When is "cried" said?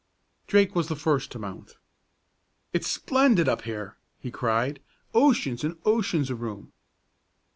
4.31-4.81